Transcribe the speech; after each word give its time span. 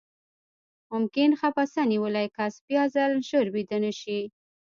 ممکن 0.91 1.29
خپسه 1.41 1.81
نیولی 1.91 2.27
کس 2.35 2.53
بیاځلې 2.67 3.19
ژر 3.29 3.45
ویده 3.53 3.77
نه 3.85 3.91
شي. 3.99 4.19